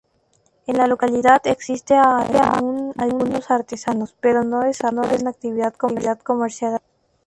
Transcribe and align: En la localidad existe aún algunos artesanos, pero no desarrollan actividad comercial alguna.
En 0.65 0.77
la 0.79 0.87
localidad 0.87 1.41
existe 1.45 1.95
aún 1.95 2.91
algunos 2.97 3.51
artesanos, 3.51 4.15
pero 4.19 4.43
no 4.43 4.61
desarrollan 4.61 5.27
actividad 5.27 5.75
comercial 5.75 6.71
alguna. 6.73 6.83